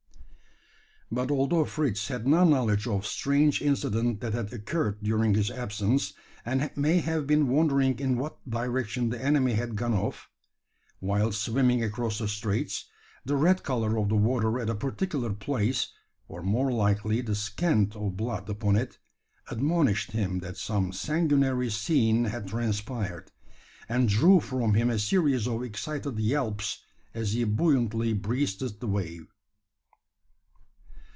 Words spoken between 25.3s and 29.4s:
of excited yelps as he buoyantly breasted the wave.